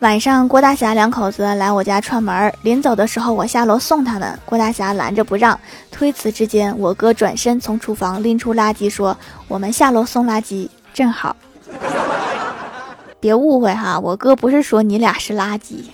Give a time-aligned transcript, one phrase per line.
[0.00, 5.58] 晚上郭大侠两口子来我家串门临走的时候我下楼送他们郭大侠拦着不让。
[5.90, 9.16] 推辞之间我哥转身从厨房拎出垃圾说
[9.48, 11.34] 我们下楼送垃圾正好。
[13.18, 15.84] 别误会哈我哥不是说你俩是垃圾。